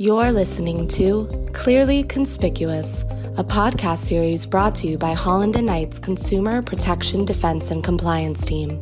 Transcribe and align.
You're 0.00 0.30
listening 0.30 0.86
to 0.90 1.50
Clearly 1.54 2.04
Conspicuous, 2.04 3.02
a 3.36 3.42
podcast 3.42 3.98
series 3.98 4.46
brought 4.46 4.76
to 4.76 4.86
you 4.86 4.96
by 4.96 5.12
Holland 5.12 5.56
and 5.56 5.66
Knight's 5.66 5.98
Consumer 5.98 6.62
Protection 6.62 7.24
Defense 7.24 7.72
and 7.72 7.82
Compliance 7.82 8.46
Team. 8.46 8.80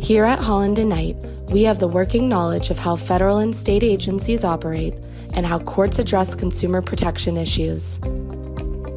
Here 0.00 0.24
at 0.24 0.40
Holland 0.40 0.80
and 0.80 0.90
Knight, 0.90 1.14
we 1.50 1.62
have 1.62 1.78
the 1.78 1.86
working 1.86 2.28
knowledge 2.28 2.70
of 2.70 2.80
how 2.80 2.96
federal 2.96 3.38
and 3.38 3.54
state 3.54 3.84
agencies 3.84 4.42
operate 4.42 4.94
and 5.34 5.46
how 5.46 5.60
courts 5.60 6.00
address 6.00 6.34
consumer 6.34 6.82
protection 6.82 7.36
issues. 7.36 8.00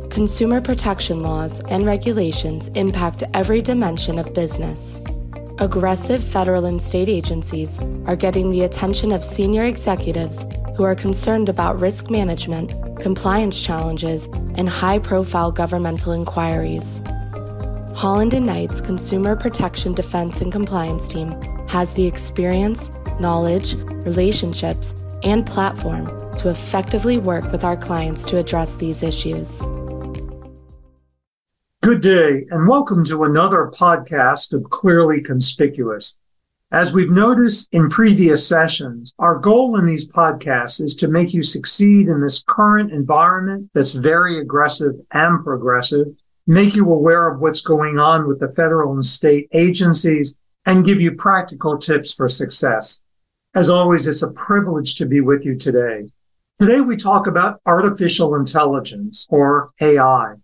Consumer 0.10 0.60
protection 0.60 1.20
laws 1.20 1.60
and 1.70 1.86
regulations 1.86 2.70
impact 2.70 3.22
every 3.36 3.62
dimension 3.62 4.18
of 4.18 4.34
business. 4.34 5.00
Aggressive 5.60 6.24
federal 6.24 6.66
and 6.66 6.82
state 6.82 7.10
agencies 7.10 7.78
are 8.08 8.16
getting 8.16 8.50
the 8.50 8.64
attention 8.64 9.12
of 9.12 9.24
senior 9.24 9.66
executives 9.66 10.48
who 10.78 10.84
are 10.84 10.96
concerned 10.96 11.50
about 11.50 11.80
risk 11.80 12.12
management, 12.12 12.72
compliance 13.02 13.60
challenges, 13.60 14.28
and 14.54 14.70
high 14.70 15.00
profile 15.00 15.52
governmental 15.52 16.12
inquiries. 16.12 17.02
Holland 17.96 18.36
and 18.36 18.46
Knight's 18.46 18.80
Consumer 18.80 19.36
Protection 19.36 19.96
Defense 19.96 20.40
and 20.40 20.52
Compliance 20.52 21.08
Team 21.08 21.32
has 21.68 21.96
the 21.96 22.06
experience, 22.06 22.92
knowledge, 23.20 23.74
relationships, 24.06 24.94
and 25.24 25.48
platform 25.48 26.06
to 26.38 26.50
effectively 26.50 27.18
work 27.18 27.52
with 27.52 27.64
our 27.64 27.76
clients 27.76 28.24
to 28.26 28.38
address 28.38 28.78
these 28.78 29.02
issues. 29.02 29.60
Good 31.82 32.02
day, 32.02 32.46
and 32.52 32.68
welcome 32.68 33.04
to 33.06 33.24
another 33.24 33.72
podcast 33.74 34.54
of 34.54 34.70
Clearly 34.70 35.22
Conspicuous. 35.22 36.20
As 36.72 36.92
we've 36.92 37.10
noticed 37.10 37.74
in 37.74 37.90
previous 37.90 38.46
sessions, 38.46 39.14
our 39.20 39.40
goal 39.40 39.80
in 39.80 39.86
these 39.86 40.06
podcasts 40.06 40.82
is 40.82 40.96
to 40.96 41.08
make 41.08 41.34
you 41.34 41.42
succeed 41.42 42.10
in 42.10 42.20
this 42.20 42.44
current 42.44 42.92
environment 42.92 43.70
that's 43.74 43.94
very 43.94 44.38
aggressive 44.42 44.96
and 45.14 45.42
progressive, 45.46 46.08
make 46.46 46.76
you 46.76 46.92
aware 46.92 47.30
of 47.30 47.40
what's 47.40 47.62
going 47.62 48.00
on 48.00 48.28
with 48.28 48.42
the 48.42 48.52
federal 48.52 48.92
and 48.92 49.06
state 49.06 49.48
agencies, 49.54 50.38
and 50.66 50.86
give 50.86 51.00
you 51.00 51.14
practical 51.16 51.78
tips 51.78 52.14
for 52.14 52.28
success. 52.28 53.02
As 53.56 53.70
always, 53.70 54.06
it's 54.06 54.24
a 54.24 54.32
privilege 54.32 54.96
to 54.96 55.06
be 55.06 55.22
with 55.22 55.46
you 55.46 55.56
today. 55.56 56.10
Today 56.60 56.82
we 56.82 56.98
talk 56.98 57.28
about 57.28 57.62
artificial 57.66 58.36
intelligence 58.36 59.26
or 59.30 59.72
AI 59.80 60.36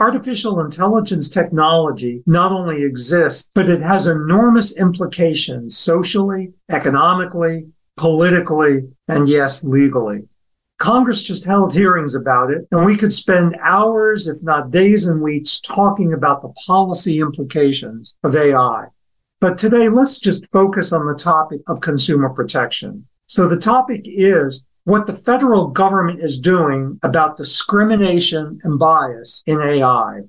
artificial 0.00 0.60
intelligence 0.60 1.28
technology 1.28 2.22
not 2.26 2.50
only 2.50 2.82
exists, 2.82 3.50
but 3.54 3.68
it 3.68 3.82
has 3.82 4.06
enormous 4.06 4.80
implications 4.80 5.76
socially, 5.76 6.52
economically, 6.70 7.66
politically, 7.96 8.88
and 9.08 9.28
yes, 9.28 9.62
legally. 9.62 10.22
Congress 10.78 11.22
just 11.22 11.44
held 11.44 11.74
hearings 11.74 12.14
about 12.14 12.50
it, 12.50 12.66
and 12.70 12.86
we 12.86 12.96
could 12.96 13.12
spend 13.12 13.54
hours, 13.60 14.26
if 14.26 14.42
not 14.42 14.70
days 14.70 15.06
and 15.06 15.20
weeks, 15.20 15.60
talking 15.60 16.14
about 16.14 16.40
the 16.40 16.48
policy 16.66 17.20
implications 17.20 18.16
of 18.24 18.34
AI. 18.34 18.86
But 19.40 19.58
today, 19.58 19.90
let's 19.90 20.18
just 20.18 20.50
focus 20.52 20.94
on 20.94 21.06
the 21.06 21.14
topic 21.14 21.60
of 21.68 21.82
consumer 21.82 22.30
protection. 22.30 23.06
So 23.26 23.46
the 23.46 23.58
topic 23.58 24.02
is 24.04 24.64
what 24.84 25.06
the 25.06 25.14
federal 25.14 25.68
government 25.68 26.20
is 26.20 26.38
doing 26.38 26.98
about 27.02 27.36
discrimination 27.36 28.58
and 28.62 28.78
bias 28.78 29.42
in 29.46 29.60
AI. 29.60 30.22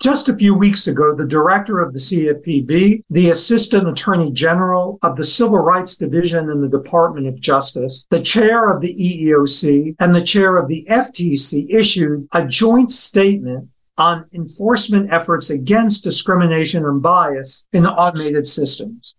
Just 0.00 0.28
a 0.28 0.36
few 0.36 0.54
weeks 0.54 0.86
ago, 0.86 1.12
the 1.12 1.26
director 1.26 1.80
of 1.80 1.92
the 1.92 1.98
CFPB, 1.98 3.02
the 3.10 3.30
assistant 3.30 3.88
attorney 3.88 4.30
general 4.30 4.96
of 5.02 5.16
the 5.16 5.24
Civil 5.24 5.58
Rights 5.58 5.96
Division 5.96 6.50
in 6.50 6.60
the 6.60 6.68
Department 6.68 7.26
of 7.26 7.40
Justice, 7.40 8.06
the 8.08 8.20
chair 8.20 8.70
of 8.70 8.80
the 8.80 8.94
EEOC, 8.94 9.96
and 9.98 10.14
the 10.14 10.22
chair 10.22 10.56
of 10.56 10.68
the 10.68 10.86
FTC 10.88 11.66
issued 11.68 12.28
a 12.32 12.46
joint 12.46 12.92
statement 12.92 13.68
on 13.98 14.24
enforcement 14.32 15.12
efforts 15.12 15.50
against 15.50 16.04
discrimination 16.04 16.84
and 16.86 17.02
bias 17.02 17.66
in 17.72 17.84
automated 17.84 18.46
systems. 18.46 19.16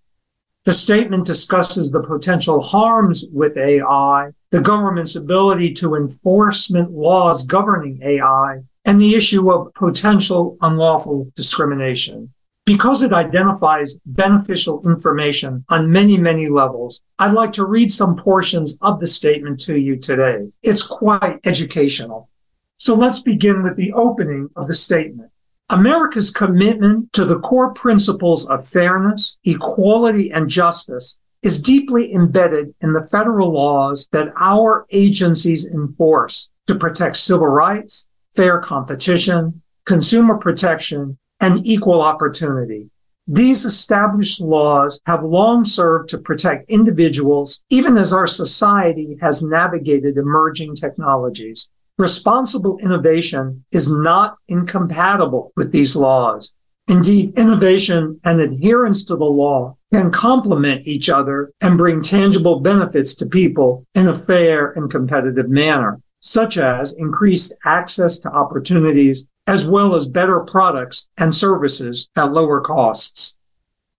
The 0.63 0.73
statement 0.73 1.25
discusses 1.25 1.91
the 1.91 2.03
potential 2.03 2.61
harms 2.61 3.25
with 3.33 3.57
AI, 3.57 4.29
the 4.51 4.61
government's 4.61 5.15
ability 5.15 5.73
to 5.75 5.95
enforcement 5.95 6.91
laws 6.91 7.45
governing 7.45 7.99
AI, 8.03 8.61
and 8.85 8.99
the 8.99 9.13
issue 9.13 9.51
of 9.51 9.73
potential 9.75 10.57
unlawful 10.61 11.31
discrimination. 11.35 12.33
Because 12.65 13.01
it 13.03 13.13
identifies 13.13 13.97
beneficial 14.05 14.81
information 14.85 15.65
on 15.69 15.91
many, 15.91 16.17
many 16.17 16.47
levels, 16.47 17.01
I'd 17.17 17.33
like 17.33 17.51
to 17.53 17.65
read 17.65 17.91
some 17.91 18.15
portions 18.15 18.77
of 18.81 18.99
the 18.99 19.07
statement 19.07 19.59
to 19.61 19.79
you 19.79 19.95
today. 19.95 20.51
It's 20.63 20.85
quite 20.85 21.39
educational. 21.45 22.29
So 22.77 22.95
let's 22.95 23.19
begin 23.19 23.63
with 23.63 23.75
the 23.75 23.91
opening 23.93 24.49
of 24.55 24.67
the 24.67 24.73
statement. 24.73 25.31
America's 25.69 26.31
commitment 26.31 27.13
to 27.13 27.25
the 27.25 27.39
core 27.39 27.73
principles 27.73 28.49
of 28.49 28.67
fairness, 28.67 29.37
equality, 29.43 30.31
and 30.31 30.49
justice 30.49 31.19
is 31.43 31.61
deeply 31.61 32.13
embedded 32.13 32.73
in 32.81 32.93
the 32.93 33.07
federal 33.07 33.51
laws 33.51 34.07
that 34.11 34.33
our 34.37 34.85
agencies 34.91 35.65
enforce 35.73 36.51
to 36.67 36.75
protect 36.75 37.15
civil 37.15 37.47
rights, 37.47 38.07
fair 38.35 38.59
competition, 38.59 39.61
consumer 39.85 40.37
protection, 40.37 41.17
and 41.39 41.65
equal 41.65 42.01
opportunity. 42.01 42.89
These 43.27 43.63
established 43.63 44.41
laws 44.41 44.99
have 45.05 45.23
long 45.23 45.63
served 45.63 46.09
to 46.09 46.17
protect 46.17 46.69
individuals, 46.69 47.63
even 47.69 47.97
as 47.97 48.11
our 48.11 48.27
society 48.27 49.17
has 49.21 49.43
navigated 49.43 50.17
emerging 50.17 50.75
technologies. 50.75 51.69
Responsible 51.99 52.79
innovation 52.79 53.65
is 53.71 53.91
not 53.91 54.37
incompatible 54.47 55.51
with 55.55 55.71
these 55.71 55.95
laws. 55.95 56.53
Indeed, 56.89 57.37
innovation 57.37 58.19
and 58.23 58.39
adherence 58.39 59.05
to 59.05 59.15
the 59.15 59.23
law 59.23 59.77
can 59.93 60.09
complement 60.09 60.87
each 60.87 61.07
other 61.07 61.51
and 61.61 61.77
bring 61.77 62.01
tangible 62.01 62.61
benefits 62.61 63.13
to 63.15 63.27
people 63.27 63.85
in 63.93 64.07
a 64.07 64.17
fair 64.17 64.71
and 64.71 64.89
competitive 64.89 65.49
manner, 65.49 66.01
such 66.19 66.57
as 66.57 66.93
increased 66.93 67.55
access 67.63 68.17
to 68.19 68.31
opportunities 68.31 69.27
as 69.45 69.67
well 69.67 69.95
as 69.95 70.07
better 70.07 70.39
products 70.39 71.09
and 71.19 71.33
services 71.33 72.09
at 72.17 72.31
lower 72.31 72.59
costs. 72.59 73.37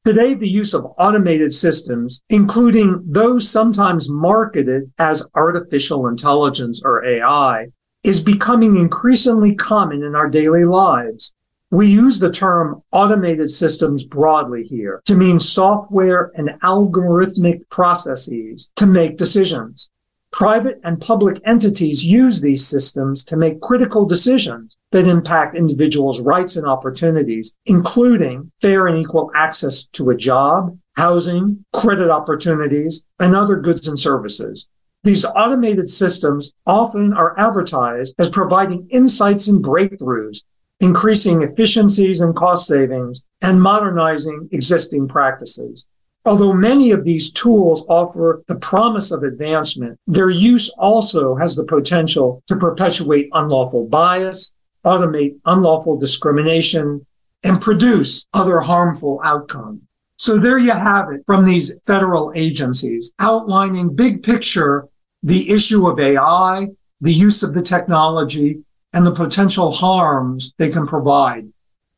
Today, 0.05 0.35
the 0.35 0.49
use 0.49 0.75
of 0.75 0.93
automated 0.99 1.55
systems, 1.55 2.23
including 2.29 3.05
those 3.07 3.49
sometimes 3.49 4.09
marketed 4.09 4.91
as 4.99 5.29
artificial 5.37 6.09
intelligence 6.09 6.83
or 6.85 7.05
AI, 7.05 7.69
is 8.03 8.21
becoming 8.21 8.77
increasingly 8.77 9.55
common 9.55 10.03
in 10.03 10.17
our 10.17 10.29
daily 10.29 10.65
lives. 10.65 11.37
We 11.73 11.87
use 11.87 12.19
the 12.19 12.33
term 12.33 12.83
automated 12.91 13.49
systems 13.49 14.03
broadly 14.03 14.65
here 14.65 15.01
to 15.05 15.15
mean 15.15 15.39
software 15.39 16.33
and 16.35 16.49
algorithmic 16.65 17.69
processes 17.71 18.69
to 18.75 18.87
make 18.87 19.17
decisions. 19.17 19.89
Private 20.33 20.81
and 20.83 21.01
public 21.01 21.37
entities 21.45 22.05
use 22.05 22.41
these 22.41 22.67
systems 22.67 23.23
to 23.25 23.37
make 23.37 23.61
critical 23.61 24.05
decisions 24.05 24.79
that 24.91 25.07
impact 25.07 25.57
individuals' 25.57 26.21
rights 26.21 26.57
and 26.57 26.67
opportunities, 26.67 27.55
including 27.67 28.51
fair 28.61 28.89
and 28.89 28.99
equal 28.99 29.31
access 29.37 29.85
to 29.93 30.11
a 30.11 30.17
job, 30.17 30.77
housing, 30.97 31.65
credit 31.73 32.11
opportunities, 32.11 33.05
and 33.21 33.37
other 33.37 33.57
goods 33.57 33.87
and 33.87 33.99
services. 33.99 34.67
These 35.05 35.25
automated 35.25 35.89
systems 35.89 36.53
often 36.67 37.13
are 37.13 37.39
advertised 37.39 38.17
as 38.19 38.29
providing 38.29 38.89
insights 38.91 39.47
and 39.47 39.65
breakthroughs, 39.65 40.43
increasing 40.81 41.43
efficiencies 41.43 42.21
and 42.21 42.35
cost 42.35 42.67
savings, 42.67 43.25
and 43.43 43.61
modernizing 43.61 44.49
existing 44.53 45.07
practices. 45.07 45.87
Although 46.25 46.53
many 46.53 46.91
of 46.91 47.05
these 47.05 47.33
tools 47.33 47.87
offer 47.89 48.43
the 48.47 48.57
promise 48.57 49.11
of 49.11 49.23
advancement, 49.23 49.99
their 50.07 50.31
use 50.31 50.69
also 50.79 51.35
has 51.37 51.57
the 51.57 51.65
potential 51.65 52.43
to 52.47 52.57
perpetuate 52.57 53.31
unlawful 53.33 53.87
bias, 53.87 54.55
automate 54.85 55.37
unlawful 55.47 55.99
discrimination, 55.99 57.07
and 57.43 57.61
produce 57.61 58.27
other 58.35 58.61
harmful 58.61 59.21
outcomes. 59.25 59.81
So 60.17 60.37
there 60.37 60.59
you 60.59 60.73
have 60.73 61.11
it 61.11 61.23
from 61.27 61.47
these 61.47 61.75
federal 61.87 62.33
agencies 62.35 63.13
outlining 63.19 63.97
big 63.97 64.23
picture 64.23 64.87
the 65.23 65.51
issue 65.51 65.87
of 65.89 65.99
AI, 65.99 66.69
the 67.01 67.13
use 67.13 67.43
of 67.43 67.55
the 67.55 67.63
technology, 67.63 68.63
and 68.93 69.07
the 69.07 69.13
potential 69.13 69.71
harms 69.71 70.55
they 70.59 70.71
can 70.71 70.87
provide. 70.87 71.49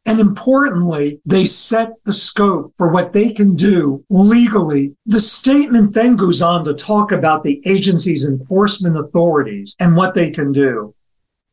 And 0.05 0.19
importantly, 0.19 1.21
they 1.25 1.45
set 1.45 1.93
the 2.05 2.13
scope 2.13 2.75
for 2.77 2.91
what 2.91 3.13
they 3.13 3.33
can 3.33 3.55
do 3.55 4.05
legally. 4.11 4.97
The 5.07 5.21
statement 5.21 5.95
then 5.95 6.17
goes 6.17 6.43
on 6.43 6.65
to 6.65 6.75
talk 6.75 7.13
about 7.13 7.45
the 7.45 7.63
agency's 7.65 8.25
enforcement 8.25 8.99
authorities 8.99 9.77
and 9.79 9.97
what 9.97 10.15
they 10.15 10.31
can 10.31 10.53
do. 10.53 10.95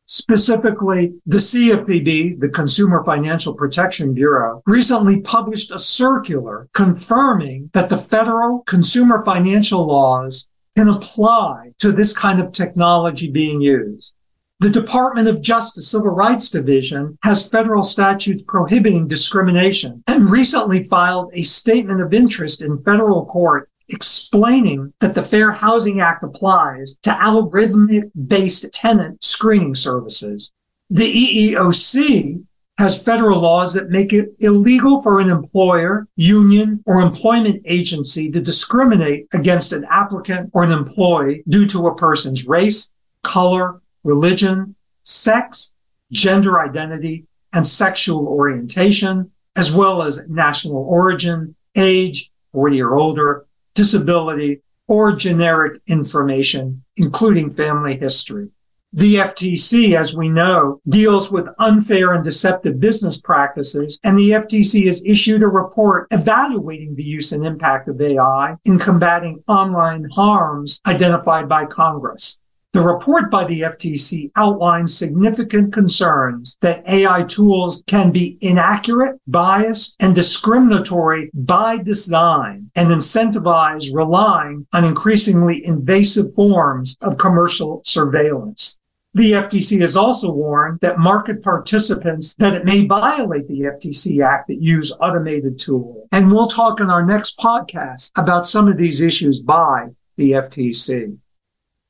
Specifically, 0.06 1.14
the 1.24 1.38
CFPB, 1.38 2.40
the 2.40 2.48
Consumer 2.48 3.04
Financial 3.04 3.54
Protection 3.54 4.12
Bureau, 4.12 4.60
recently 4.66 5.20
published 5.20 5.70
a 5.70 5.78
circular 5.78 6.68
confirming 6.74 7.70
that 7.74 7.88
the 7.88 7.98
federal 7.98 8.62
consumer 8.62 9.24
financial 9.24 9.86
laws 9.86 10.48
can 10.76 10.88
apply 10.88 11.70
to 11.78 11.92
this 11.92 12.16
kind 12.16 12.40
of 12.40 12.50
technology 12.50 13.30
being 13.30 13.60
used. 13.60 14.14
The 14.60 14.68
Department 14.68 15.26
of 15.26 15.40
Justice 15.40 15.90
Civil 15.90 16.10
Rights 16.10 16.50
Division 16.50 17.16
has 17.22 17.48
federal 17.48 17.82
statutes 17.82 18.42
prohibiting 18.46 19.08
discrimination 19.08 20.02
and 20.06 20.28
recently 20.28 20.84
filed 20.84 21.30
a 21.32 21.44
statement 21.44 22.02
of 22.02 22.12
interest 22.12 22.60
in 22.60 22.82
federal 22.82 23.24
court 23.24 23.70
explaining 23.88 24.92
that 25.00 25.14
the 25.14 25.22
Fair 25.22 25.52
Housing 25.52 26.02
Act 26.02 26.22
applies 26.22 26.94
to 27.04 27.10
algorithmic 27.10 28.10
based 28.28 28.70
tenant 28.74 29.24
screening 29.24 29.74
services. 29.74 30.52
The 30.90 31.10
EEOC 31.10 32.44
has 32.76 33.02
federal 33.02 33.40
laws 33.40 33.72
that 33.72 33.88
make 33.88 34.12
it 34.12 34.34
illegal 34.40 35.00
for 35.00 35.20
an 35.20 35.30
employer, 35.30 36.06
union, 36.16 36.82
or 36.84 37.00
employment 37.00 37.62
agency 37.64 38.30
to 38.30 38.42
discriminate 38.42 39.26
against 39.32 39.72
an 39.72 39.86
applicant 39.88 40.50
or 40.52 40.64
an 40.64 40.72
employee 40.72 41.44
due 41.48 41.66
to 41.68 41.86
a 41.86 41.96
person's 41.96 42.46
race, 42.46 42.92
color, 43.22 43.79
religion, 44.04 44.74
sex, 45.02 45.72
gender 46.12 46.60
identity, 46.60 47.26
and 47.52 47.66
sexual 47.66 48.26
orientation, 48.26 49.30
as 49.56 49.74
well 49.74 50.02
as 50.02 50.28
national 50.28 50.76
origin, 50.76 51.54
age, 51.76 52.30
40 52.52 52.82
or 52.82 52.94
older, 52.96 53.46
disability, 53.74 54.62
or 54.88 55.12
generic 55.14 55.80
information, 55.86 56.82
including 56.96 57.50
family 57.50 57.96
history. 57.96 58.48
The 58.92 59.16
FTC, 59.16 59.96
as 59.96 60.16
we 60.16 60.28
know, 60.28 60.80
deals 60.88 61.30
with 61.30 61.46
unfair 61.60 62.12
and 62.12 62.24
deceptive 62.24 62.80
business 62.80 63.20
practices, 63.20 64.00
and 64.02 64.18
the 64.18 64.30
FTC 64.30 64.86
has 64.86 65.04
issued 65.04 65.44
a 65.44 65.46
report 65.46 66.08
evaluating 66.10 66.96
the 66.96 67.04
use 67.04 67.30
and 67.30 67.46
impact 67.46 67.86
of 67.86 68.00
AI 68.00 68.56
in 68.64 68.80
combating 68.80 69.44
online 69.46 70.10
harms 70.10 70.80
identified 70.88 71.48
by 71.48 71.66
Congress. 71.66 72.40
The 72.72 72.82
report 72.82 73.32
by 73.32 73.46
the 73.46 73.62
FTC 73.62 74.30
outlines 74.36 74.96
significant 74.96 75.72
concerns 75.72 76.56
that 76.60 76.88
AI 76.88 77.24
tools 77.24 77.82
can 77.88 78.12
be 78.12 78.38
inaccurate, 78.40 79.18
biased, 79.26 79.96
and 80.00 80.14
discriminatory 80.14 81.30
by 81.34 81.78
design 81.78 82.70
and 82.76 82.90
incentivize 82.90 83.92
relying 83.92 84.68
on 84.72 84.84
increasingly 84.84 85.66
invasive 85.66 86.32
forms 86.36 86.96
of 87.00 87.18
commercial 87.18 87.82
surveillance. 87.84 88.78
The 89.14 89.32
FTC 89.32 89.80
has 89.80 89.96
also 89.96 90.30
warned 90.30 90.78
that 90.78 91.00
market 91.00 91.42
participants 91.42 92.36
that 92.36 92.54
it 92.54 92.64
may 92.64 92.86
violate 92.86 93.48
the 93.48 93.62
FTC 93.62 94.24
Act 94.24 94.46
that 94.46 94.62
use 94.62 94.92
automated 95.00 95.58
tools. 95.58 96.06
And 96.12 96.30
we'll 96.30 96.46
talk 96.46 96.78
in 96.78 96.88
our 96.88 97.04
next 97.04 97.36
podcast 97.36 98.12
about 98.16 98.46
some 98.46 98.68
of 98.68 98.76
these 98.76 99.00
issues 99.00 99.40
by 99.40 99.88
the 100.16 100.32
FTC. 100.32 101.18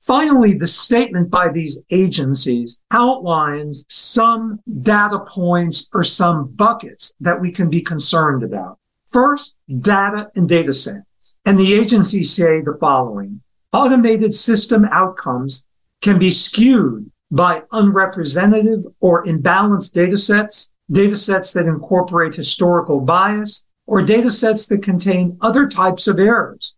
Finally, 0.01 0.55
the 0.55 0.67
statement 0.67 1.31
by 1.31 1.51
these 1.51 1.79
agencies 1.91 2.81
outlines 2.91 3.85
some 3.91 4.59
data 4.81 5.21
points 5.21 5.89
or 5.93 6.03
some 6.03 6.49
buckets 6.49 7.15
that 7.21 7.41
we 7.41 7.53
can 7.53 7.69
be 7.69 7.83
concerned 7.83 8.43
about. 8.43 8.79
First, 9.07 9.57
data 9.81 10.31
and 10.35 10.49
data 10.49 10.73
sets. 10.73 11.39
And 11.45 11.59
the 11.59 11.75
agencies 11.75 12.35
say 12.35 12.63
the 12.63 12.79
following. 12.81 13.43
Automated 13.73 14.35
system 14.35 14.87
outcomes 14.87 15.67
can 16.01 16.19
be 16.19 16.31
skewed 16.31 17.11
by 17.31 17.63
unrepresentative 17.71 18.85
or 19.01 19.25
imbalanced 19.25 19.93
data 19.93 20.17
sets, 20.17 20.73
data 20.91 21.15
sets 21.15 21.53
that 21.53 21.67
incorporate 21.67 22.35
historical 22.35 23.01
bias, 23.03 23.67
or 23.87 24.03
data 24.03 24.31
sets 24.31 24.67
that 24.69 24.83
contain 24.83 25.37
other 25.43 25.69
types 25.69 26.09
of 26.09 26.19
errors. 26.19 26.75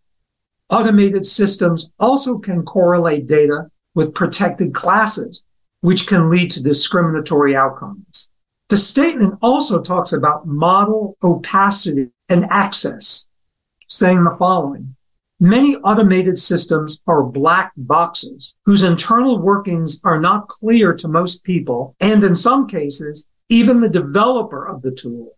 Automated 0.69 1.25
systems 1.25 1.91
also 1.99 2.37
can 2.39 2.63
correlate 2.63 3.27
data 3.27 3.69
with 3.95 4.15
protected 4.15 4.73
classes, 4.73 5.45
which 5.81 6.07
can 6.07 6.29
lead 6.29 6.49
to 6.51 6.63
discriminatory 6.63 7.55
outcomes. 7.55 8.31
The 8.69 8.77
statement 8.77 9.37
also 9.41 9.81
talks 9.81 10.13
about 10.13 10.47
model 10.47 11.17
opacity 11.23 12.09
and 12.29 12.45
access, 12.49 13.29
saying 13.87 14.23
the 14.23 14.35
following. 14.37 14.95
Many 15.39 15.75
automated 15.75 16.39
systems 16.39 17.03
are 17.05 17.23
black 17.23 17.73
boxes 17.75 18.55
whose 18.65 18.83
internal 18.83 19.39
workings 19.39 19.99
are 20.03 20.19
not 20.19 20.47
clear 20.47 20.95
to 20.95 21.07
most 21.07 21.43
people. 21.43 21.95
And 21.99 22.23
in 22.23 22.35
some 22.35 22.67
cases, 22.67 23.27
even 23.49 23.81
the 23.81 23.89
developer 23.89 24.65
of 24.65 24.81
the 24.81 24.91
tool. 24.91 25.37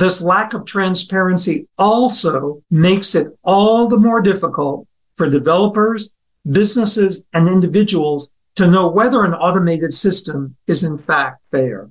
This 0.00 0.22
lack 0.22 0.54
of 0.54 0.64
transparency 0.64 1.68
also 1.76 2.62
makes 2.70 3.14
it 3.14 3.36
all 3.44 3.86
the 3.86 3.98
more 3.98 4.22
difficult 4.22 4.88
for 5.14 5.28
developers, 5.28 6.14
businesses, 6.50 7.26
and 7.34 7.46
individuals 7.46 8.30
to 8.56 8.66
know 8.66 8.88
whether 8.88 9.26
an 9.26 9.34
automated 9.34 9.92
system 9.92 10.56
is 10.66 10.84
in 10.84 10.96
fact 10.96 11.44
fair. 11.50 11.90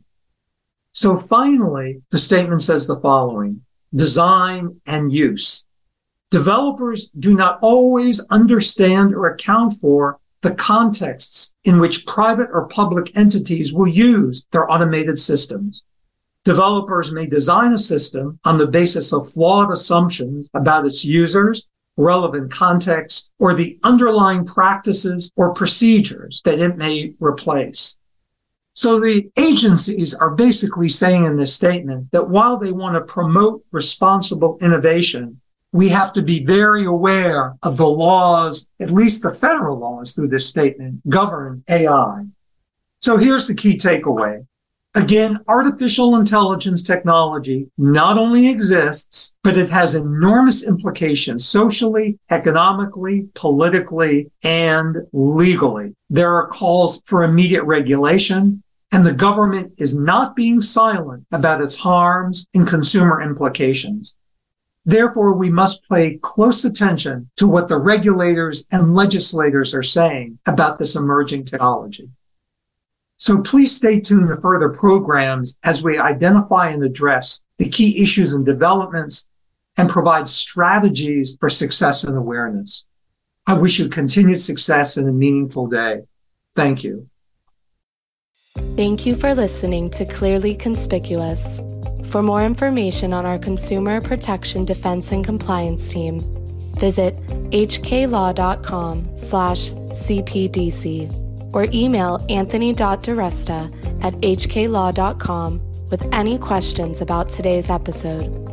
So 0.91 1.17
finally, 1.17 2.01
the 2.09 2.17
statement 2.17 2.63
says 2.63 2.87
the 2.87 2.99
following, 2.99 3.61
design 3.93 4.81
and 4.87 5.13
use. 5.13 5.67
Developers 6.31 7.09
do 7.09 7.35
not 7.35 7.59
always 7.61 8.25
understand 8.31 9.13
or 9.13 9.27
account 9.27 9.75
for 9.75 10.19
the 10.41 10.55
contexts 10.55 11.53
in 11.63 11.79
which 11.79 12.07
private 12.07 12.49
or 12.51 12.67
public 12.69 13.15
entities 13.15 13.71
will 13.71 13.87
use 13.87 14.47
their 14.51 14.67
automated 14.67 15.19
systems. 15.19 15.83
Developers 16.49 17.11
may 17.11 17.27
design 17.27 17.73
a 17.73 17.77
system 17.77 18.39
on 18.43 18.57
the 18.57 18.65
basis 18.65 19.13
of 19.13 19.29
flawed 19.29 19.71
assumptions 19.71 20.49
about 20.55 20.83
its 20.83 21.05
users, 21.05 21.69
relevant 21.95 22.51
context, 22.51 23.29
or 23.37 23.53
the 23.53 23.77
underlying 23.83 24.47
practices 24.47 25.31
or 25.35 25.53
procedures 25.53 26.41
that 26.45 26.57
it 26.57 26.75
may 26.75 27.13
replace. 27.19 27.99
So 28.73 28.99
the 28.99 29.29
agencies 29.37 30.15
are 30.15 30.31
basically 30.31 30.89
saying 30.89 31.23
in 31.23 31.37
this 31.37 31.53
statement 31.53 32.11
that 32.13 32.31
while 32.31 32.57
they 32.57 32.71
want 32.71 32.95
to 32.95 33.01
promote 33.01 33.63
responsible 33.71 34.57
innovation, 34.59 35.41
we 35.71 35.89
have 35.89 36.13
to 36.13 36.23
be 36.23 36.43
very 36.43 36.83
aware 36.83 37.57
of 37.61 37.77
the 37.77 37.87
laws, 37.87 38.67
at 38.79 38.89
least 38.89 39.21
the 39.21 39.31
federal 39.31 39.77
laws 39.77 40.13
through 40.13 40.29
this 40.29 40.47
statement, 40.47 41.07
govern 41.07 41.63
AI. 41.69 42.25
So 43.01 43.17
here's 43.17 43.45
the 43.45 43.53
key 43.53 43.77
takeaway. 43.77 44.47
Again, 44.99 45.39
artificial 45.47 46.17
intelligence 46.17 46.83
technology 46.83 47.71
not 47.77 48.17
only 48.17 48.49
exists, 48.49 49.33
but 49.43 49.55
it 49.55 49.69
has 49.69 49.95
enormous 49.95 50.67
implications 50.67 51.47
socially, 51.47 52.19
economically, 52.29 53.29
politically, 53.33 54.29
and 54.43 54.97
legally. 55.13 55.95
There 56.09 56.35
are 56.35 56.47
calls 56.47 57.01
for 57.05 57.23
immediate 57.23 57.63
regulation, 57.63 58.61
and 58.91 59.05
the 59.05 59.13
government 59.13 59.71
is 59.77 59.97
not 59.97 60.35
being 60.35 60.59
silent 60.59 61.25
about 61.31 61.61
its 61.61 61.77
harms 61.77 62.45
and 62.53 62.67
consumer 62.67 63.21
implications. 63.21 64.17
Therefore, 64.83 65.33
we 65.33 65.49
must 65.49 65.87
pay 65.89 66.17
close 66.21 66.65
attention 66.65 67.29
to 67.37 67.47
what 67.47 67.69
the 67.69 67.77
regulators 67.77 68.67
and 68.69 68.93
legislators 68.95 69.73
are 69.73 69.81
saying 69.81 70.39
about 70.45 70.77
this 70.77 70.97
emerging 70.97 71.45
technology. 71.45 72.09
So 73.19 73.41
please 73.41 73.75
stay 73.75 73.99
tuned 73.99 74.29
to 74.29 74.35
further 74.37 74.69
programs 74.69 75.57
as 75.63 75.83
we 75.83 75.99
identify 75.99 76.69
and 76.69 76.83
address 76.83 77.43
the 77.57 77.67
key 77.67 78.01
issues 78.01 78.33
and 78.33 78.45
developments 78.45 79.27
and 79.77 79.89
provide 79.89 80.29
strategies 80.29 81.35
for 81.37 81.49
success 81.49 82.05
and 82.05 82.17
awareness. 82.17 82.85
I 83.45 83.57
wish 83.57 83.77
you 83.77 83.89
continued 83.89 84.39
success 84.39 84.95
and 84.95 85.07
a 85.09 85.11
meaningful 85.11 85.67
day. 85.67 86.03
Thank 86.55 86.83
you. 86.83 87.09
Thank 88.75 89.05
you 89.05 89.15
for 89.15 89.35
listening 89.35 89.89
to 89.91 90.05
Clearly 90.05 90.55
Conspicuous. 90.55 91.59
For 92.05 92.23
more 92.23 92.43
information 92.43 93.13
on 93.13 93.25
our 93.25 93.37
Consumer 93.37 93.99
Protection 93.99 94.63
Defense 94.63 95.11
and 95.11 95.25
Compliance 95.25 95.91
team, 95.91 96.21
visit 96.79 97.17
hklaw.com 97.51 99.17
slash 99.17 99.71
cpdc 99.71 101.28
or 101.53 101.67
email 101.73 102.25
anthony.diresta 102.29 104.03
at 104.03 104.13
hklaw.com 104.15 105.61
with 105.89 106.07
any 106.13 106.37
questions 106.37 107.01
about 107.01 107.29
today's 107.29 107.69
episode. 107.69 108.48